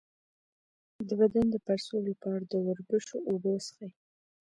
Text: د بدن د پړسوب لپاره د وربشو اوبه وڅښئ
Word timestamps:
د 1.07 1.09
بدن 1.19 1.45
د 1.51 1.55
پړسوب 1.65 2.03
لپاره 2.11 2.43
د 2.45 2.53
وربشو 2.65 3.17
اوبه 3.29 3.49
وڅښئ 3.53 3.89